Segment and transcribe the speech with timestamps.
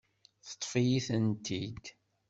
[0.47, 1.83] Teṭṭef-iyi-tent-id.